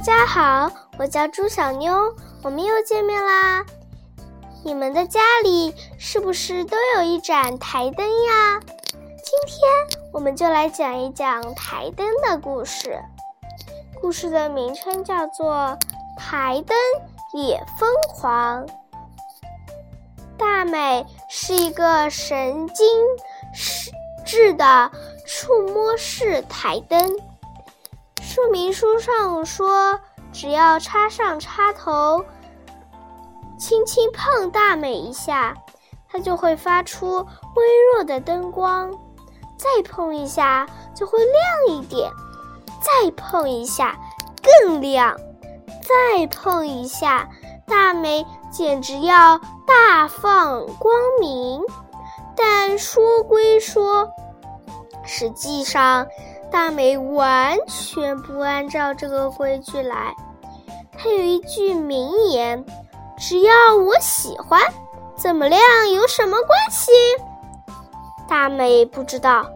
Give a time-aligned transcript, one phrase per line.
[0.00, 1.94] 大家好，我叫朱小妞，
[2.42, 3.62] 我们又见面啦。
[4.64, 8.58] 你们的家里是不是都有一盏台灯呀？
[8.94, 12.98] 今天我们就来讲一讲台灯的故事。
[14.00, 15.54] 故事的名称叫做
[16.18, 16.74] 《台灯
[17.34, 18.66] 也疯狂》。
[20.38, 22.86] 大美是一个神经
[24.24, 24.90] 质的
[25.26, 27.20] 触摸式台灯。
[28.30, 29.98] 说明书上说，
[30.32, 32.24] 只要插上插头，
[33.58, 35.56] 轻轻碰大美一下，
[36.08, 38.92] 它就会发出微弱的灯光；
[39.56, 42.08] 再碰一下，就会亮一点；
[42.80, 43.98] 再碰一下，
[44.62, 45.16] 更亮；
[45.82, 47.28] 再碰一下，
[47.66, 51.64] 大美简直要大放光明。
[52.36, 54.08] 但说归说，
[55.04, 56.06] 实际上。
[56.50, 60.14] 大美完全不按照这个规矩来。
[60.92, 62.64] 他有一句名言
[63.16, 64.60] ：“只要我喜欢，
[65.16, 65.60] 怎么亮
[65.94, 66.90] 有什么关系？”
[68.28, 69.50] 大美不知道，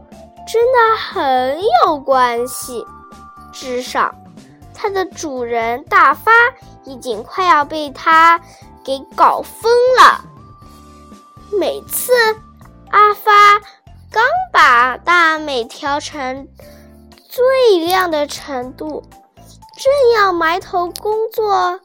[0.46, 2.84] 真的很有关系。
[3.52, 4.14] 至少，
[4.72, 6.32] 它的主人大发
[6.84, 8.40] 已经快要被它
[8.82, 10.24] 给搞疯了。
[11.58, 12.12] 每次
[12.90, 13.30] 阿发
[14.10, 16.48] 刚把大美调成。
[17.34, 19.02] 最亮的程度，
[19.74, 21.80] 正要埋头工作，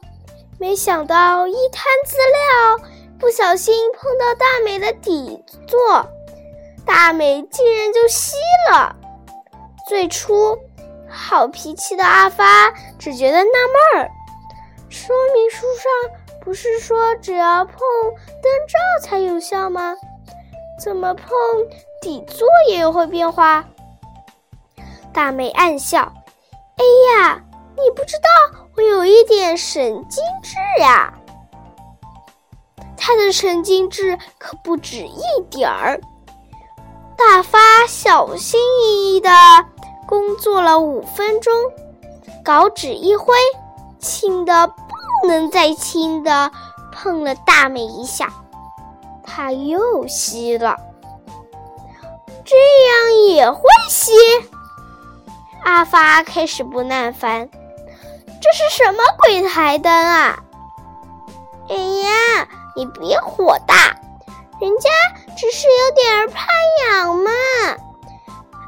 [0.60, 6.06] 没想到一摊资料不小心碰到大美的底座，
[6.86, 8.34] 大美竟然就熄
[8.70, 8.94] 了。
[9.88, 10.56] 最初，
[11.08, 14.10] 好脾气的阿发只觉得纳闷儿：
[14.88, 17.74] 说明书上不是说只要碰
[18.40, 19.96] 灯罩才有效吗？
[20.78, 21.26] 怎么碰
[22.00, 23.68] 底座也会变化？
[25.12, 26.12] 大美暗笑
[26.76, 26.84] ：“哎
[27.18, 27.42] 呀，
[27.76, 31.12] 你不知道我有一点神经质呀！
[32.96, 36.00] 他的神经质可不止一点儿。”
[37.18, 39.30] 大发小心翼翼的
[40.06, 41.52] 工作了五分钟，
[42.42, 43.34] 稿纸一挥，
[43.98, 46.50] 轻的不能再轻的
[46.92, 48.32] 碰了大美一下，
[49.22, 50.76] 他又吸了。
[52.44, 54.12] 这样也会吸？
[55.64, 57.48] 阿发开始不耐烦
[58.40, 60.42] ：“这是什么鬼台灯啊
[61.68, 63.74] ？”“哎呀，你别火大，
[64.60, 64.90] 人家
[65.36, 66.46] 只是有点怕
[66.90, 67.30] 痒嘛。”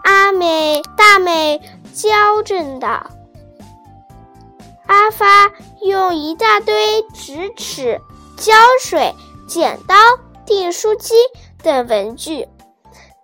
[0.05, 1.61] 阿美、大美
[1.95, 3.07] 娇嗔道。
[4.87, 8.01] 阿发用一大堆直尺、
[8.37, 9.15] 胶水、
[9.49, 9.95] 剪刀、
[10.45, 11.15] 订书机
[11.63, 12.49] 等文具，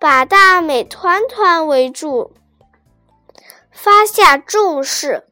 [0.00, 2.32] 把大美团团围住。
[3.80, 5.22] 发下重誓，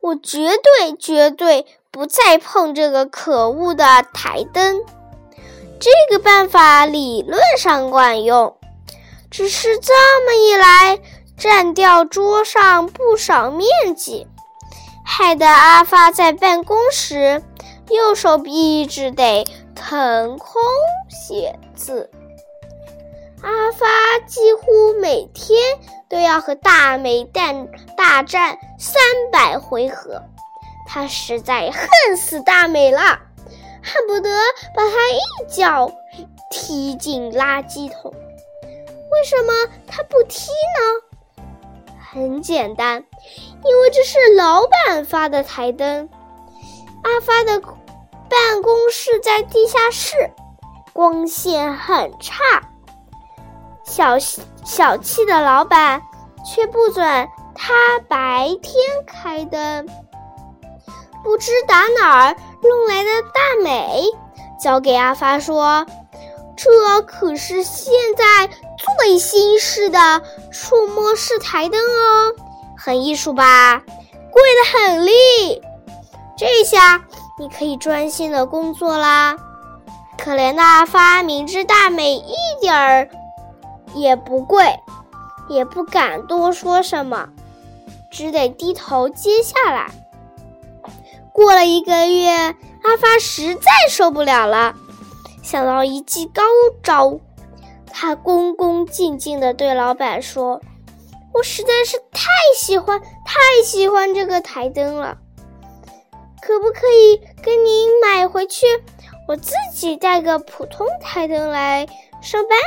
[0.00, 4.80] 我绝对绝对不再碰这个可恶的台灯。
[5.78, 8.56] 这个办法理论上管用，
[9.30, 9.92] 只是这
[10.24, 11.00] 么一来，
[11.36, 14.26] 占掉桌上不少面积，
[15.04, 17.42] 害得阿发在办公时
[17.90, 20.62] 右手臂只得腾空
[21.10, 22.10] 写字。
[23.42, 25.60] 阿发几乎每天
[26.08, 30.22] 都要和大美蛋大战三百回合，
[30.86, 33.18] 他实在恨死大美了，
[33.82, 34.30] 恨不得
[34.76, 35.92] 把他一脚
[36.50, 38.14] 踢进垃圾桶。
[39.10, 39.52] 为什么
[39.86, 41.42] 他不踢呢？
[42.12, 43.04] 很简单，
[43.64, 46.08] 因为这是老板发的台灯。
[47.02, 50.30] 阿发的办公室在地下室，
[50.92, 52.71] 光线很差。
[53.92, 54.18] 小
[54.64, 56.00] 小气的老板
[56.46, 57.74] 却不准他
[58.08, 58.74] 白天
[59.06, 59.86] 开灯。
[61.22, 64.02] 不知打哪儿弄来的大美，
[64.58, 65.86] 交给阿发说
[66.56, 68.48] ：“这可是现在
[68.98, 72.34] 最新式的触摸式台灯哦，
[72.78, 73.82] 很艺术吧？
[74.30, 75.12] 贵的很哩！
[76.38, 77.04] 这下
[77.38, 79.36] 你可以专心的工作啦。”
[80.16, 83.10] 可怜的阿发明知大美一点儿。
[83.94, 84.78] 也不贵，
[85.48, 87.28] 也不敢多说什么，
[88.10, 89.90] 只得低头接下来。
[91.32, 92.30] 过了一个月，
[92.82, 94.74] 阿发实在受不了了，
[95.42, 96.42] 想到一计高
[96.82, 97.18] 招，
[97.90, 100.60] 他恭恭敬敬地对老板说
[101.32, 105.16] ：“我实在是太喜欢、太喜欢这个台灯了，
[106.42, 108.66] 可不可以跟您买回去？
[109.28, 111.86] 我自己带个普通台灯来
[112.20, 112.58] 上班。”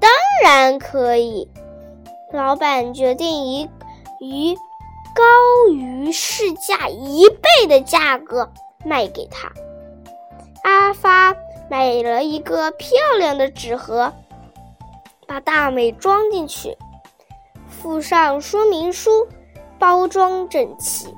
[0.00, 0.10] 当
[0.42, 1.48] 然可以。
[2.32, 3.68] 老板决定以
[4.20, 4.56] 以
[5.14, 8.50] 高于市价一倍的价格
[8.84, 9.52] 卖给他。
[10.62, 11.34] 阿发
[11.68, 14.12] 买了一个漂亮的纸盒，
[15.26, 16.76] 把大美装进去，
[17.68, 19.26] 附上说明书，
[19.78, 21.14] 包装整齐，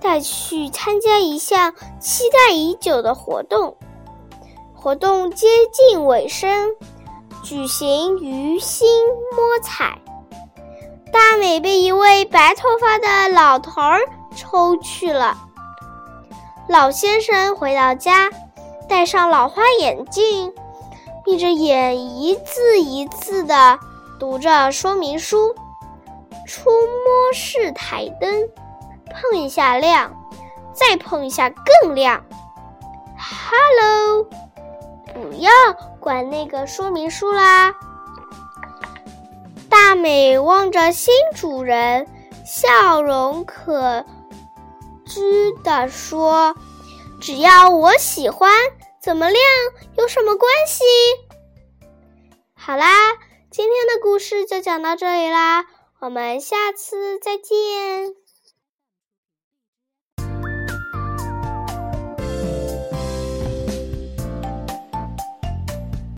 [0.00, 3.76] 带去参加一项期待已久的活动。
[4.74, 6.70] 活动接近尾声，
[7.46, 8.88] 举行鱼星
[9.36, 9.96] 摸彩。
[11.12, 14.00] 大美被一位白头发的老头儿
[14.34, 15.38] 抽去了。
[16.68, 18.30] 老先生回到家。
[18.88, 20.52] 戴上老花眼镜，
[21.24, 23.78] 闭着眼一字一字地
[24.18, 25.54] 读着说明书。
[26.46, 28.48] 触摸式台灯，
[29.10, 30.12] 碰一下亮，
[30.72, 32.24] 再碰一下更亮。
[33.16, 34.24] Hello，
[35.12, 35.50] 不要
[36.06, 37.74] 管那个说明书啦。
[39.68, 42.06] 大美望着新主人，
[42.46, 44.04] 笑容可
[45.04, 46.54] 掬地说。
[47.20, 48.52] 只要我喜欢，
[49.02, 49.42] 怎么亮
[49.96, 50.84] 有什么关系？
[52.54, 52.86] 好啦，
[53.50, 55.64] 今天的故事就讲到这里啦，
[55.98, 58.25] 我们下次再见。